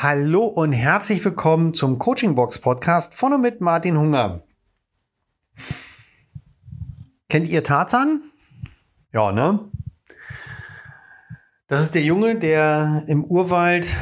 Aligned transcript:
Hallo 0.00 0.44
und 0.44 0.72
herzlich 0.72 1.24
willkommen 1.24 1.74
zum 1.74 1.98
Coaching 1.98 2.36
Box 2.36 2.60
Podcast 2.60 3.16
von 3.16 3.32
und 3.32 3.40
mit 3.40 3.60
Martin 3.60 3.98
Hunger. 3.98 4.44
Kennt 7.28 7.48
ihr 7.48 7.64
Tarzan? 7.64 8.22
Ja, 9.12 9.32
ne? 9.32 9.58
Das 11.66 11.80
ist 11.80 11.96
der 11.96 12.02
Junge, 12.02 12.36
der 12.36 13.02
im 13.08 13.24
Urwald, 13.24 13.96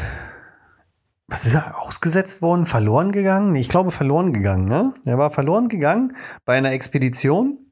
was 1.28 1.46
ist 1.46 1.54
er, 1.54 1.80
ausgesetzt 1.80 2.42
worden, 2.42 2.66
verloren 2.66 3.10
gegangen? 3.10 3.54
Ich 3.54 3.70
glaube 3.70 3.90
verloren 3.90 4.34
gegangen, 4.34 4.66
ne? 4.66 4.92
Er 5.06 5.16
war 5.16 5.30
verloren 5.30 5.68
gegangen 5.68 6.14
bei 6.44 6.58
einer 6.58 6.72
Expedition 6.72 7.70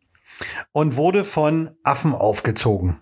und 0.72 0.96
wurde 0.96 1.26
von 1.26 1.76
Affen 1.82 2.14
aufgezogen. 2.14 2.96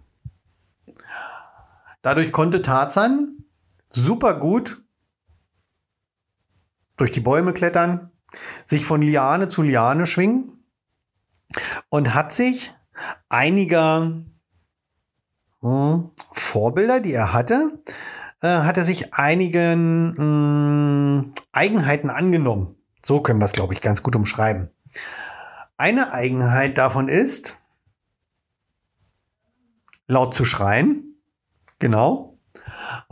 Dadurch 2.02 2.32
konnte 2.32 2.60
Tarzan 2.60 3.44
super 3.88 4.34
gut 4.34 4.81
durch 7.02 7.10
die 7.10 7.20
Bäume 7.20 7.52
klettern, 7.52 8.12
sich 8.64 8.86
von 8.86 9.02
Liane 9.02 9.48
zu 9.48 9.60
Liane 9.60 10.06
schwingen 10.06 10.64
und 11.88 12.14
hat 12.14 12.32
sich 12.32 12.72
einiger 13.28 14.22
hm, 15.60 16.10
Vorbilder, 16.30 17.00
die 17.00 17.12
er 17.12 17.32
hatte, 17.32 17.82
äh, 18.40 18.46
hat 18.46 18.76
er 18.76 18.84
sich 18.84 19.14
einigen 19.14 20.14
hm, 20.16 21.34
Eigenheiten 21.50 22.08
angenommen. 22.08 22.76
So 23.04 23.20
können 23.20 23.40
wir 23.40 23.46
es, 23.46 23.52
glaube 23.52 23.74
ich, 23.74 23.80
ganz 23.80 24.04
gut 24.04 24.14
umschreiben. 24.14 24.70
Eine 25.76 26.12
Eigenheit 26.12 26.78
davon 26.78 27.08
ist, 27.08 27.56
laut 30.06 30.36
zu 30.36 30.44
schreien. 30.44 31.16
Genau. 31.80 32.31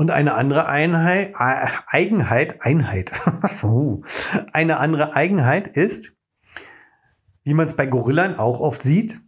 Und 0.00 0.10
eine 0.10 0.32
andere 0.32 0.66
Einheit, 0.66 1.34
Eigenheit, 1.36 2.62
Einheit, 2.62 3.12
uh, 3.62 4.02
eine 4.50 4.78
andere 4.78 5.14
Eigenheit 5.14 5.76
ist, 5.76 6.14
wie 7.44 7.52
man 7.52 7.66
es 7.66 7.76
bei 7.76 7.84
Gorillen 7.84 8.34
auch 8.34 8.60
oft 8.60 8.80
sieht, 8.80 9.20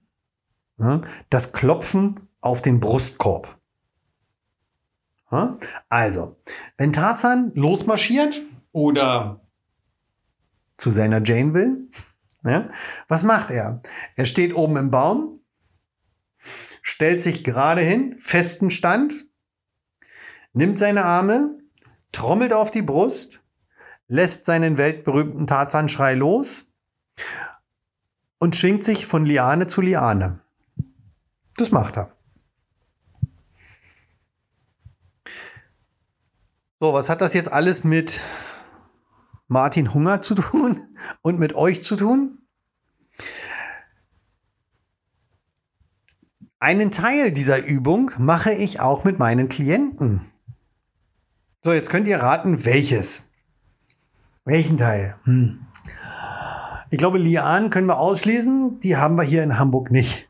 das 1.29 1.53
Klopfen 1.53 2.27
auf 2.41 2.63
den 2.63 2.81
Brustkorb. 2.81 3.61
Also, 5.91 6.41
wenn 6.79 6.95
Tarzan 6.95 7.53
losmarschiert 7.55 8.41
oder 8.73 9.43
zu 10.79 10.91
seiner 10.91 11.23
Jane 11.23 11.53
will, 11.53 11.91
ja, 12.47 12.71
was 13.09 13.25
macht 13.25 13.51
er? 13.51 13.83
Er 14.17 14.25
steht 14.25 14.55
oben 14.55 14.79
im 14.79 14.91
Baum, 14.91 15.41
stellt 16.81 17.21
sich 17.21 17.45
gerade 17.45 17.83
hin, 17.83 18.17
festen 18.19 18.71
Stand, 18.71 19.27
nimmt 20.53 20.79
seine 20.79 21.05
Arme, 21.05 21.59
trommelt 22.13 22.53
auf 22.53 22.71
die 22.71 22.83
Brust, 22.83 23.43
lässt 24.09 24.45
seinen 24.45 24.79
weltberühmten 24.79 25.47
Tarzanschrei 25.47 26.15
los 26.15 26.67
und 28.39 28.57
schwingt 28.57 28.85
sich 28.85 29.07
von 29.07 29.25
Liane 29.25 29.67
zu 29.67 29.81
Liane. 29.81 30.41
Das 31.57 31.71
macht 31.71 31.97
er. 31.97 32.17
So, 36.81 36.93
was 36.93 37.09
hat 37.09 37.21
das 37.21 37.33
jetzt 37.33 37.53
alles 37.53 37.85
mit 37.85 38.21
Martin 39.47 39.95
Hunger 39.95 40.21
zu 40.21 40.35
tun 40.35 40.89
und 41.23 41.39
mit 41.39 41.55
euch 41.55 41.83
zu 41.83 41.95
tun? 41.95 42.39
Einen 46.59 46.91
Teil 46.91 47.31
dieser 47.31 47.65
Übung 47.65 48.11
mache 48.19 48.53
ich 48.53 48.81
auch 48.81 49.05
mit 49.05 49.19
meinen 49.19 49.49
Klienten. 49.49 50.32
So, 51.65 51.73
jetzt 51.73 51.91
könnt 51.91 52.09
ihr 52.09 52.21
raten, 52.21 52.65
welches. 52.65 53.35
Welchen 54.45 54.77
Teil? 54.77 55.15
Hm. 55.23 55.65
Ich 56.91 56.99
glaube, 56.99 57.19
Lian 57.19 57.71
können 57.71 57.87
wir 57.87 57.99
ausschließen. 57.99 58.81
Die 58.81 58.97
haben 58.97 59.15
wir 59.15 59.23
hier 59.23 59.45
in 59.45 59.61
Hamburg 59.61 59.93
nicht. 59.93 60.29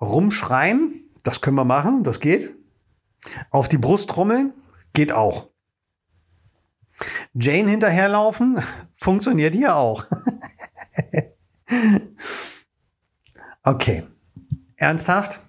Rumschreien, 0.00 0.94
das 1.24 1.42
können 1.42 1.56
wir 1.56 1.66
machen, 1.66 2.04
das 2.04 2.20
geht. 2.20 2.54
Auf 3.50 3.68
die 3.68 3.76
Brust 3.76 4.08
trommeln, 4.08 4.54
geht 4.94 5.12
auch. 5.12 5.48
Jane 7.34 7.68
hinterherlaufen, 7.68 8.62
funktioniert 8.94 9.54
hier 9.54 9.76
auch. 9.76 10.06
okay. 13.62 14.04
Ernsthaft? 14.76 15.40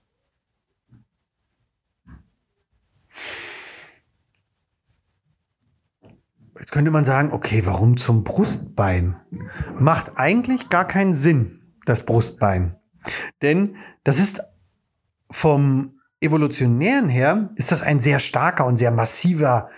Jetzt 6.58 6.72
könnte 6.72 6.90
man 6.90 7.04
sagen, 7.04 7.32
okay, 7.32 7.62
warum 7.64 7.96
zum 7.96 8.24
Brustbein? 8.24 9.16
Macht 9.78 10.16
eigentlich 10.16 10.68
gar 10.68 10.86
keinen 10.86 11.12
Sinn, 11.12 11.60
das 11.84 12.04
Brustbein. 12.04 12.76
Denn 13.42 13.76
das 14.04 14.18
ist 14.18 14.40
vom 15.30 16.00
evolutionären 16.20 17.08
her, 17.08 17.50
ist 17.56 17.70
das 17.70 17.82
ein 17.82 18.00
sehr 18.00 18.18
starker 18.18 18.66
und 18.66 18.76
sehr 18.76 18.90
massiver 18.90 19.68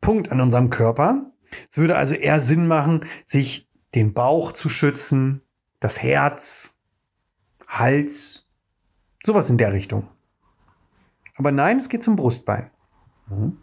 Punkt 0.00 0.30
an 0.30 0.40
unserem 0.40 0.70
Körper. 0.70 1.32
Es 1.68 1.78
würde 1.78 1.96
also 1.96 2.14
eher 2.14 2.40
Sinn 2.40 2.68
machen, 2.68 3.04
sich 3.24 3.68
den 3.94 4.14
Bauch 4.14 4.52
zu 4.52 4.68
schützen, 4.68 5.42
das 5.80 6.02
Herz, 6.02 6.76
Hals, 7.66 8.46
sowas 9.24 9.50
in 9.50 9.58
der 9.58 9.72
Richtung. 9.72 10.08
Aber 11.36 11.52
nein, 11.52 11.78
es 11.78 11.88
geht 11.88 12.02
zum 12.02 12.16
Brustbein. 12.16 12.70
Mhm. 13.28 13.58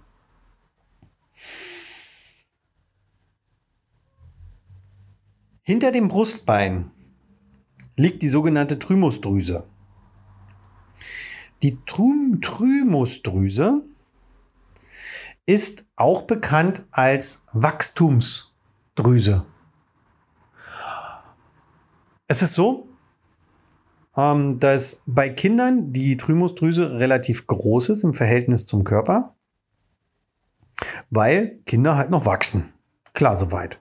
Hinter 5.68 5.92
dem 5.92 6.10
Brustbein 6.10 6.92
liegt 7.96 8.22
die 8.22 8.30
sogenannte 8.30 8.78
Thymusdrüse. 8.78 9.68
Die 11.64 11.80
Thymusdrüse 11.86 13.82
ist 15.48 15.86
auch 15.96 16.22
bekannt 16.22 16.86
als 16.92 17.46
Wachstumsdrüse. 17.54 19.48
Es 22.28 22.44
ist 22.44 22.54
so, 22.54 22.88
ähm, 24.16 24.60
dass 24.60 25.02
bei 25.08 25.30
Kindern 25.30 25.92
die 25.92 26.16
Thymusdrüse 26.16 27.00
relativ 27.00 27.48
groß 27.48 27.90
ist 27.90 28.04
im 28.04 28.14
Verhältnis 28.14 28.68
zum 28.68 28.84
Körper, 28.84 29.34
weil 31.10 31.58
Kinder 31.66 31.96
halt 31.96 32.12
noch 32.12 32.28
wachsen. 32.28 32.72
Klar, 33.14 33.36
soweit. 33.36 33.80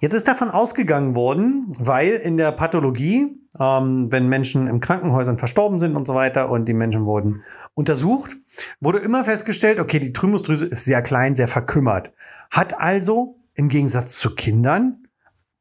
Jetzt 0.00 0.14
ist 0.14 0.26
davon 0.26 0.50
ausgegangen 0.50 1.14
worden, 1.14 1.74
weil 1.78 2.12
in 2.12 2.38
der 2.38 2.52
Pathologie, 2.52 3.38
ähm, 3.58 4.10
wenn 4.10 4.28
Menschen 4.28 4.66
in 4.66 4.80
Krankenhäusern 4.80 5.36
verstorben 5.36 5.78
sind 5.78 5.94
und 5.94 6.06
so 6.06 6.14
weiter 6.14 6.50
und 6.50 6.64
die 6.66 6.74
Menschen 6.74 7.04
wurden 7.04 7.42
untersucht, 7.74 8.36
wurde 8.80 8.98
immer 8.98 9.24
festgestellt, 9.26 9.78
okay, 9.78 10.00
die 10.00 10.14
Thymusdrüse 10.14 10.66
ist 10.66 10.86
sehr 10.86 11.02
klein, 11.02 11.34
sehr 11.34 11.48
verkümmert. 11.48 12.12
Hat 12.50 12.80
also 12.80 13.38
im 13.54 13.68
Gegensatz 13.68 14.16
zu 14.16 14.34
Kindern 14.34 15.06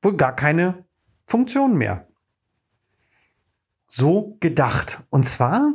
wohl 0.01 0.15
gar 0.15 0.33
keine 0.33 0.85
Funktion 1.25 1.77
mehr. 1.77 2.07
So 3.87 4.37
gedacht. 4.39 5.03
Und 5.09 5.25
zwar 5.25 5.73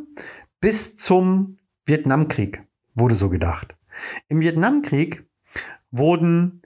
bis 0.61 0.97
zum 0.97 1.59
Vietnamkrieg 1.85 2.63
wurde 2.95 3.15
so 3.15 3.29
gedacht. 3.29 3.77
Im 4.29 4.41
Vietnamkrieg 4.41 5.27
wurden 5.91 6.63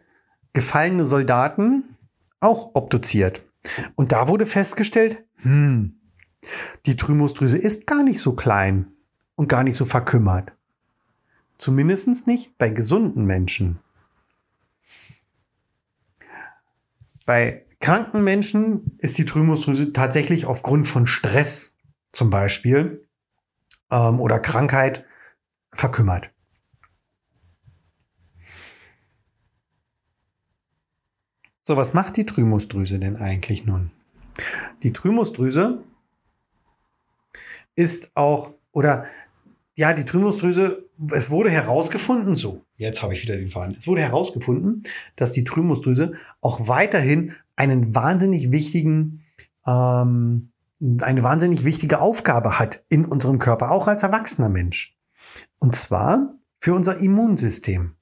gefallene 0.52 1.06
Soldaten 1.06 1.96
auch 2.40 2.74
obduziert. 2.74 3.42
Und 3.94 4.12
da 4.12 4.28
wurde 4.28 4.46
festgestellt, 4.46 5.24
hm, 5.36 5.98
die 6.86 6.96
Thymusdrüse 6.96 7.58
ist 7.58 7.86
gar 7.86 8.02
nicht 8.02 8.20
so 8.20 8.34
klein 8.34 8.92
und 9.34 9.48
gar 9.48 9.62
nicht 9.62 9.76
so 9.76 9.84
verkümmert. 9.84 10.52
Zumindest 11.58 12.26
nicht 12.26 12.56
bei 12.56 12.70
gesunden 12.70 13.24
Menschen. 13.24 13.80
Bei 17.26 17.66
kranken 17.80 18.24
Menschen 18.24 18.96
ist 18.98 19.18
die 19.18 19.24
Thymusdrüse 19.24 19.92
tatsächlich 19.92 20.46
aufgrund 20.46 20.86
von 20.86 21.06
Stress 21.06 21.74
zum 22.12 22.30
Beispiel 22.30 23.06
ähm, 23.90 24.20
oder 24.20 24.38
Krankheit 24.38 25.04
verkümmert. 25.72 26.30
So, 31.68 31.76
was 31.76 31.92
macht 31.92 32.16
die 32.16 32.24
Thymusdrüse 32.24 32.98
denn 32.98 33.16
eigentlich 33.16 33.66
nun? 33.66 33.90
Die 34.82 34.94
Thymusdrüse 34.94 35.84
ist 37.74 38.10
auch, 38.14 38.54
oder 38.72 39.04
ja, 39.74 39.92
die 39.92 40.06
Thymusdrüse, 40.06 40.82
es 41.12 41.28
wurde 41.28 41.50
herausgefunden, 41.50 42.36
so, 42.36 42.64
jetzt 42.78 43.02
habe 43.02 43.12
ich 43.12 43.22
wieder 43.22 43.36
den 43.36 43.50
Faden, 43.50 43.76
es 43.78 43.86
wurde 43.86 44.00
herausgefunden, 44.00 44.84
dass 45.14 45.32
die 45.32 45.44
Thymusdrüse 45.44 46.12
auch 46.40 46.68
weiterhin 46.68 47.34
einen 47.54 47.94
wahnsinnig 47.94 48.50
wichtigen, 48.50 49.26
ähm, 49.66 50.48
eine 51.02 51.22
wahnsinnig 51.22 51.66
wichtige 51.66 52.00
Aufgabe 52.00 52.58
hat 52.58 52.82
in 52.88 53.04
unserem 53.04 53.38
Körper, 53.38 53.72
auch 53.72 53.88
als 53.88 54.02
erwachsener 54.02 54.48
Mensch. 54.48 54.96
Und 55.58 55.76
zwar 55.76 56.32
für 56.60 56.72
unser 56.72 56.96
Immunsystem. 56.96 57.97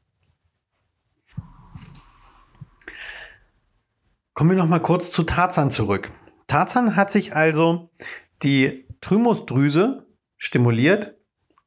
Kommen 4.36 4.50
wir 4.50 4.58
noch 4.58 4.68
mal 4.68 4.80
kurz 4.80 5.12
zu 5.12 5.22
Tarzan 5.22 5.70
zurück. 5.70 6.12
Tarzan 6.46 6.94
hat 6.94 7.10
sich 7.10 7.34
also 7.34 7.88
die 8.42 8.84
Thymusdrüse 9.00 10.06
stimuliert, 10.36 11.14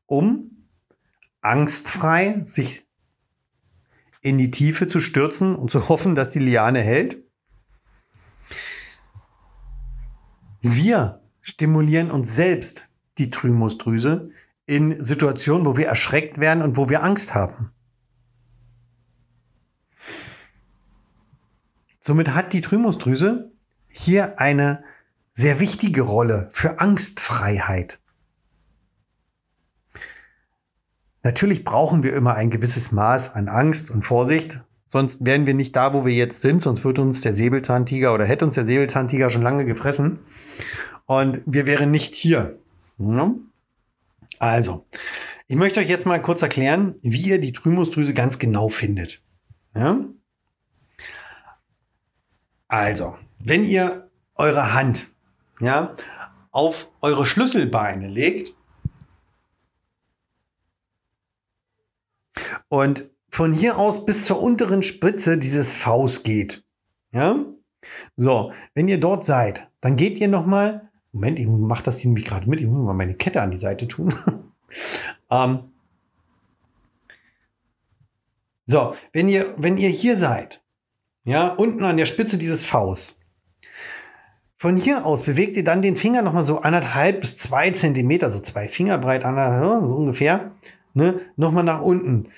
um 0.05 0.67
angstfrei 1.41 2.43
sich 2.45 2.85
in 4.21 4.37
die 4.37 4.51
Tiefe 4.51 4.85
zu 4.85 4.99
stürzen 4.99 5.55
und 5.55 5.71
zu 5.71 5.89
hoffen, 5.89 6.13
dass 6.13 6.29
die 6.29 6.37
Liane 6.37 6.81
hält. 6.81 7.17
Wir 10.61 11.23
stimulieren 11.41 12.11
uns 12.11 12.35
selbst 12.35 12.87
die 13.17 13.31
Thymusdrüse 13.31 14.29
in 14.67 15.03
Situationen, 15.03 15.65
wo 15.65 15.75
wir 15.75 15.87
erschreckt 15.87 16.37
werden 16.37 16.61
und 16.61 16.77
wo 16.77 16.87
wir 16.87 17.01
Angst 17.01 17.33
haben. 17.33 17.71
Somit 22.09 22.33
hat 22.33 22.53
die 22.53 22.61
Thymusdrüse 22.61 23.51
hier 23.87 24.39
eine 24.39 24.83
sehr 25.31 25.59
wichtige 25.59 26.01
Rolle 26.01 26.49
für 26.51 26.79
Angstfreiheit. 26.79 27.99
Natürlich 31.21 31.63
brauchen 31.63 32.01
wir 32.01 32.15
immer 32.15 32.33
ein 32.33 32.49
gewisses 32.49 32.91
Maß 32.91 33.35
an 33.35 33.47
Angst 33.47 33.91
und 33.91 34.01
Vorsicht, 34.01 34.63
sonst 34.87 35.23
wären 35.23 35.45
wir 35.45 35.53
nicht 35.53 35.75
da, 35.75 35.93
wo 35.93 36.03
wir 36.03 36.15
jetzt 36.15 36.41
sind, 36.41 36.63
sonst 36.63 36.83
würde 36.83 37.03
uns 37.03 37.21
der 37.21 37.31
Säbelzahntiger 37.31 38.11
oder 38.11 38.25
hätte 38.25 38.45
uns 38.45 38.55
der 38.55 38.65
Säbelzahntiger 38.65 39.29
schon 39.29 39.43
lange 39.43 39.65
gefressen 39.65 40.17
und 41.05 41.43
wir 41.45 41.67
wären 41.67 41.91
nicht 41.91 42.15
hier. 42.15 42.57
Also, 44.39 44.87
ich 45.47 45.57
möchte 45.57 45.79
euch 45.79 45.89
jetzt 45.89 46.07
mal 46.07 46.19
kurz 46.19 46.41
erklären, 46.41 46.95
wie 47.03 47.29
ihr 47.29 47.39
die 47.39 47.53
Thymusdrüse 47.53 48.15
ganz 48.15 48.39
genau 48.39 48.67
findet. 48.67 49.21
Ja? 49.75 49.99
Also, 52.69 53.17
wenn 53.39 53.63
ihr 53.65 54.09
eure 54.35 54.73
Hand 54.73 55.09
ja, 55.59 55.95
auf 56.51 56.89
eure 57.01 57.25
Schlüsselbeine 57.25 58.07
legt 58.07 58.53
und 62.69 63.09
von 63.29 63.53
hier 63.53 63.77
aus 63.77 64.05
bis 64.05 64.25
zur 64.25 64.41
unteren 64.41 64.83
Spitze 64.83 65.37
dieses 65.37 65.75
Faust 65.75 66.23
geht. 66.23 66.63
Ja? 67.11 67.43
So, 68.15 68.53
wenn 68.75 68.87
ihr 68.87 68.99
dort 68.99 69.23
seid, 69.23 69.69
dann 69.81 69.95
geht 69.95 70.19
ihr 70.19 70.27
noch 70.27 70.45
mal. 70.45 70.89
Moment, 71.11 71.39
ich 71.39 71.47
mache 71.47 71.83
das 71.83 72.03
nämlich 72.03 72.25
gerade 72.25 72.47
mit. 72.47 72.61
Ich 72.61 72.67
muss 72.67 72.85
mal 72.85 72.93
meine 72.93 73.15
Kette 73.15 73.41
an 73.41 73.51
die 73.51 73.57
Seite 73.57 73.87
tun. 73.87 74.13
ähm, 75.31 75.71
so, 78.67 78.95
wenn 79.11 79.27
ihr, 79.27 79.55
wenn 79.57 79.79
ihr 79.79 79.89
hier 79.89 80.15
seid 80.15 80.61
ja, 81.29 81.49
unten 81.49 81.83
an 81.83 81.97
der 81.97 82.07
Spitze 82.07 82.39
dieses 82.39 82.63
Faust. 82.63 83.19
Von 84.57 84.77
hier 84.77 85.05
aus 85.05 85.23
bewegt 85.23 85.55
ihr 85.55 85.63
dann 85.63 85.83
den 85.83 85.95
Finger 85.95 86.23
nochmal 86.23 86.43
so 86.43 86.57
anderthalb 86.57 87.21
bis 87.21 87.37
zwei 87.37 87.69
Zentimeter, 87.69 88.31
so 88.31 88.39
zwei 88.39 88.67
Finger 88.67 88.97
breit, 88.97 89.21
so 89.21 89.95
ungefähr, 89.95 90.55
ne, 90.95 91.19
nochmal 91.35 91.63
nach 91.63 91.81
unten. 91.81 92.29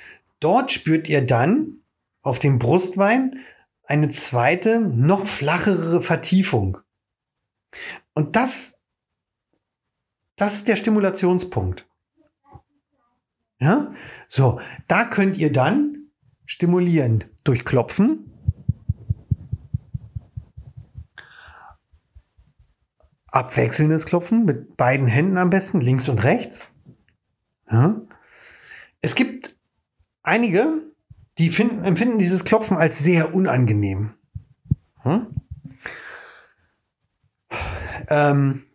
Dort 0.42 0.74
spürt 0.74 1.08
ihr 1.08 1.26
dann 1.26 1.78
auf 2.22 2.38
dem 2.40 2.60
Brustbein 2.60 3.40
eine 3.86 4.10
zweite, 4.10 4.82
noch 4.82 5.26
flachere 5.26 6.02
Vertiefung. 6.02 6.78
Und 8.14 8.36
das, 8.36 8.78
das 10.36 10.56
ist 10.56 10.68
der 10.68 10.76
Stimulationspunkt. 10.76 11.88
Ja, 13.60 13.92
so, 14.28 14.60
da 14.90 15.06
könnt 15.06 15.38
ihr 15.38 15.52
dann 15.52 16.10
stimulieren 16.46 17.24
durch 17.46 17.64
Klopfen 17.64 18.31
abwechselndes 23.32 24.06
Klopfen 24.06 24.46
mit 24.46 24.78
beiden 24.78 25.08
Händen 25.08 25.38
am 25.38 25.50
besten, 25.50 25.82
links 25.82 26.08
und 26.10 26.24
rechts. 26.24 26.66
Ja. 27.70 28.02
Es 29.00 29.16
gibt 29.16 29.56
einige, 30.22 30.84
die 31.38 31.50
finden, 31.50 31.84
empfinden 31.84 32.20
dieses 32.20 32.44
Klopfen 32.44 32.78
als 32.78 33.00
sehr 33.00 33.34
unangenehm. 33.34 34.12
Hm? 35.04 35.28
Ähm, 38.10 38.66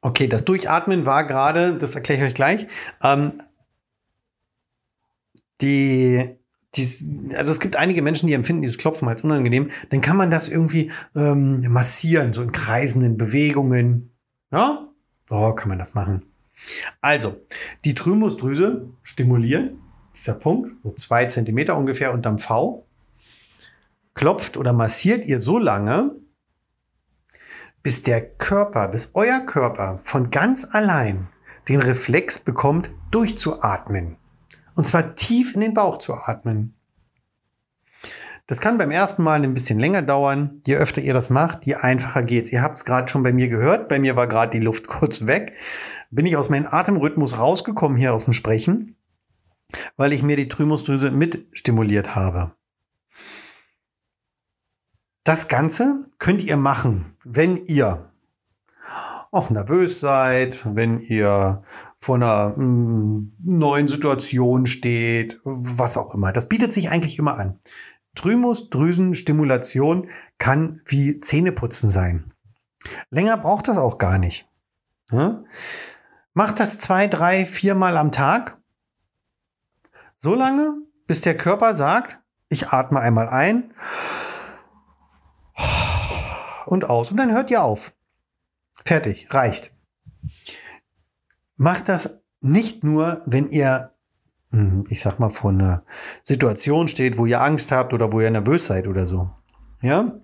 okay, 0.00 0.26
das 0.26 0.44
Durchatmen 0.44 1.06
war 1.06 1.26
gerade, 1.26 1.76
das 1.76 1.94
erkläre 1.94 2.22
ich 2.22 2.28
euch 2.28 2.34
gleich. 2.34 2.66
Ähm, 3.02 3.32
die 5.60 6.36
dies, 6.74 7.04
also 7.34 7.52
es 7.52 7.60
gibt 7.60 7.76
einige 7.76 8.02
Menschen, 8.02 8.26
die 8.26 8.32
empfinden 8.32 8.62
dieses 8.62 8.78
Klopfen 8.78 9.08
als 9.08 9.22
unangenehm, 9.22 9.70
dann 9.90 10.00
kann 10.00 10.16
man 10.16 10.30
das 10.30 10.48
irgendwie 10.48 10.90
ähm, 11.14 11.60
massieren, 11.70 12.32
so 12.32 12.42
in 12.42 12.52
kreisenden 12.52 13.16
Bewegungen. 13.16 14.10
Ja, 14.50 14.88
oh, 15.30 15.52
kann 15.52 15.68
man 15.68 15.78
das 15.78 15.94
machen. 15.94 16.22
Also, 17.00 17.40
die 17.84 17.94
Thymusdrüse 17.94 18.88
stimulieren, 19.02 19.80
dieser 20.14 20.34
Punkt, 20.34 20.72
so 20.82 20.90
zwei 20.92 21.26
Zentimeter 21.26 21.76
ungefähr 21.76 22.12
unterm 22.12 22.38
V, 22.38 22.86
klopft 24.14 24.56
oder 24.56 24.72
massiert 24.72 25.24
ihr 25.24 25.40
so 25.40 25.58
lange, 25.58 26.14
bis 27.82 28.02
der 28.02 28.20
Körper, 28.20 28.88
bis 28.88 29.10
euer 29.14 29.40
Körper 29.40 30.00
von 30.04 30.30
ganz 30.30 30.66
allein 30.70 31.28
den 31.68 31.80
Reflex 31.80 32.38
bekommt, 32.38 32.92
durchzuatmen. 33.10 34.16
Und 34.74 34.86
zwar 34.86 35.14
tief 35.14 35.54
in 35.54 35.60
den 35.60 35.74
Bauch 35.74 35.98
zu 35.98 36.14
atmen. 36.14 36.74
Das 38.46 38.60
kann 38.60 38.76
beim 38.76 38.90
ersten 38.90 39.22
Mal 39.22 39.42
ein 39.42 39.54
bisschen 39.54 39.78
länger 39.78 40.02
dauern. 40.02 40.62
Je 40.66 40.76
öfter 40.76 41.00
ihr 41.00 41.14
das 41.14 41.30
macht, 41.30 41.64
je 41.64 41.76
einfacher 41.76 42.22
geht's. 42.22 42.52
Ihr 42.52 42.62
habt 42.62 42.76
es 42.76 42.84
gerade 42.84 43.08
schon 43.08 43.22
bei 43.22 43.32
mir 43.32 43.48
gehört. 43.48 43.88
Bei 43.88 43.98
mir 43.98 44.16
war 44.16 44.26
gerade 44.26 44.50
die 44.50 44.64
Luft 44.64 44.86
kurz 44.88 45.26
weg. 45.26 45.56
Bin 46.10 46.26
ich 46.26 46.36
aus 46.36 46.50
meinem 46.50 46.66
Atemrhythmus 46.66 47.38
rausgekommen 47.38 47.96
hier 47.96 48.12
aus 48.12 48.24
dem 48.24 48.32
Sprechen, 48.32 48.96
weil 49.96 50.12
ich 50.12 50.22
mir 50.22 50.36
die 50.36 50.48
Thymusdrüse 50.48 51.10
mit 51.10 51.46
stimuliert 51.52 52.14
habe. 52.14 52.52
Das 55.24 55.46
Ganze 55.46 56.04
könnt 56.18 56.42
ihr 56.42 56.56
machen, 56.56 57.16
wenn 57.24 57.64
ihr 57.64 58.10
auch 59.30 59.50
nervös 59.50 60.00
seid, 60.00 60.66
wenn 60.74 60.98
ihr 60.98 61.62
vor 62.02 62.16
einer 62.16 62.48
mh, 62.48 62.56
hm, 62.56 63.32
neuen 63.44 63.86
Situation 63.86 64.66
steht, 64.66 65.40
was 65.44 65.96
auch 65.96 66.12
immer. 66.12 66.32
Das 66.32 66.48
bietet 66.48 66.72
sich 66.72 66.90
eigentlich 66.90 67.16
immer 67.16 67.38
an. 67.38 67.60
Thymusdrüsenstimulation 68.16 70.08
kann 70.36 70.82
wie 70.84 71.20
Zähneputzen 71.20 71.88
sein. 71.88 72.32
Länger 73.10 73.36
braucht 73.36 73.68
das 73.68 73.78
auch 73.78 73.98
gar 73.98 74.18
nicht. 74.18 74.48
Ja? 75.12 75.44
Macht 76.34 76.58
das 76.58 76.80
zwei, 76.80 77.06
drei, 77.06 77.46
viermal 77.46 77.96
am 77.96 78.10
Tag. 78.10 78.58
So 80.18 80.34
lange, 80.34 80.78
bis 81.06 81.20
der 81.20 81.36
Körper 81.36 81.72
sagt, 81.74 82.18
ich 82.48 82.70
atme 82.70 82.98
einmal 82.98 83.28
ein 83.28 83.72
und 86.66 86.90
aus. 86.90 87.12
Und 87.12 87.16
dann 87.18 87.30
hört 87.30 87.52
ihr 87.52 87.62
auf. 87.62 87.92
Fertig, 88.84 89.28
reicht. 89.30 89.72
Macht 91.62 91.88
das 91.88 92.18
nicht 92.40 92.82
nur, 92.82 93.22
wenn 93.24 93.46
ihr, 93.46 93.92
hm, 94.50 94.84
ich 94.88 95.00
sag 95.00 95.20
mal, 95.20 95.30
vor 95.30 95.50
einer 95.50 95.84
Situation 96.24 96.88
steht, 96.88 97.18
wo 97.18 97.24
ihr 97.24 97.40
Angst 97.40 97.70
habt 97.70 97.94
oder 97.94 98.12
wo 98.12 98.20
ihr 98.20 98.32
nervös 98.32 98.66
seid 98.66 98.88
oder 98.88 99.06
so. 99.06 99.30
Ja? 99.80 100.20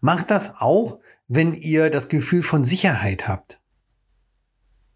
Macht 0.00 0.32
das 0.32 0.54
auch, 0.58 0.98
wenn 1.28 1.54
ihr 1.54 1.90
das 1.90 2.08
Gefühl 2.08 2.42
von 2.42 2.64
Sicherheit 2.64 3.28
habt. 3.28 3.60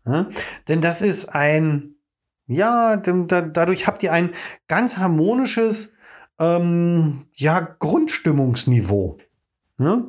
Ja? 0.04 0.28
Denn 0.66 0.80
das 0.80 1.00
ist 1.00 1.26
ein, 1.26 1.94
ja, 2.48 2.96
dadurch 2.96 3.86
habt 3.86 4.02
ihr 4.02 4.12
ein 4.12 4.30
ganz 4.66 4.96
harmonisches, 4.96 5.92
ähm, 6.40 7.26
ja, 7.34 7.60
Grundstimmungsniveau. 7.60 9.18
Ja? 9.78 10.02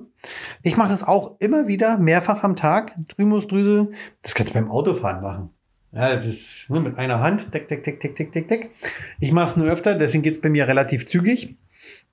Ich 0.63 0.77
mache 0.77 0.93
es 0.93 1.03
auch 1.03 1.37
immer 1.39 1.67
wieder, 1.67 1.97
mehrfach 1.97 2.43
am 2.43 2.55
Tag, 2.55 2.95
Thymusdrüse. 3.15 3.91
Das 4.21 4.35
kannst 4.35 4.51
du 4.51 4.53
beim 4.55 4.71
Autofahren 4.71 5.21
machen. 5.21 5.49
Ja, 5.91 6.13
das 6.13 6.27
ist 6.27 6.69
ne, 6.69 6.79
mit 6.79 6.97
einer 6.97 7.21
Hand, 7.21 7.53
deck, 7.53 7.67
deck, 7.67 7.83
deck, 7.83 7.99
deck, 7.99 8.15
deck, 8.15 8.31
deck, 8.31 8.47
deck. 8.47 8.71
Ich 9.19 9.31
mache 9.31 9.47
es 9.47 9.55
nur 9.57 9.67
öfter, 9.67 9.95
deswegen 9.95 10.21
geht 10.21 10.35
es 10.35 10.41
bei 10.41 10.49
mir 10.49 10.67
relativ 10.67 11.07
zügig. 11.07 11.57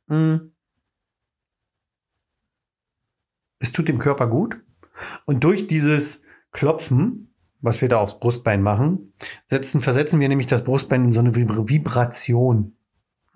Mm. 0.06 0.36
Es 3.58 3.72
tut 3.72 3.88
dem 3.88 3.98
Körper 3.98 4.26
gut. 4.26 4.60
Und 5.24 5.42
durch 5.42 5.66
dieses 5.66 6.22
Klopfen, 6.52 7.34
was 7.60 7.80
wir 7.80 7.88
da 7.88 7.98
aufs 7.98 8.20
Brustbein 8.20 8.62
machen, 8.62 9.12
setzen, 9.46 9.82
versetzen 9.82 10.20
wir 10.20 10.28
nämlich 10.28 10.46
das 10.46 10.64
Brustbein 10.64 11.04
in 11.06 11.12
so 11.12 11.20
eine 11.20 11.34
Vibration, 11.34 12.76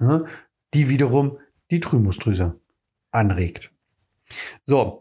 ja, 0.01 0.25
die 0.75 0.89
wiederum 0.89 1.39
die 1.71 1.81
Thymusdrüse 1.81 2.61
anregt. 3.11 3.73
So, 4.65 5.01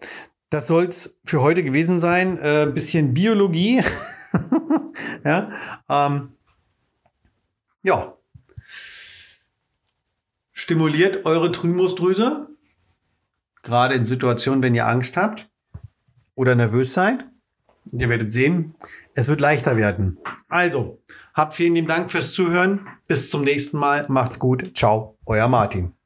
das 0.50 0.68
soll 0.68 0.86
es 0.86 1.18
für 1.26 1.42
heute 1.42 1.64
gewesen 1.64 2.00
sein. 2.00 2.38
Äh, 2.38 2.72
bisschen 2.74 3.14
Biologie. 3.14 3.82
ja, 5.26 5.50
ähm, 5.90 6.34
ja. 7.84 8.14
Stimuliert 10.54 11.26
eure 11.26 11.52
Thymusdrüse. 11.52 12.48
Gerade 13.62 13.96
in 13.96 14.06
Situationen, 14.06 14.64
wenn 14.64 14.76
ihr 14.76 14.88
Angst 14.88 15.18
habt 15.18 15.50
oder 16.36 16.56
nervös 16.56 16.94
seid. 16.94 17.26
Ihr 17.92 18.10
werdet 18.10 18.32
sehen, 18.32 18.76
es 19.14 19.30
wird 19.30 19.40
leichter 19.40 19.78
werden. 19.78 20.18
Also, 20.50 21.02
habt 21.34 21.54
vielen 21.54 21.76
lieben 21.76 21.88
Dank 21.88 22.12
fürs 22.12 22.34
Zuhören. 22.34 22.88
Bis 23.08 23.30
zum 23.30 23.44
nächsten 23.44 23.78
Mal. 23.78 24.06
Macht's 24.10 24.40
gut. 24.40 24.76
Ciao, 24.76 25.18
euer 25.26 25.48
Martin. 25.48 25.97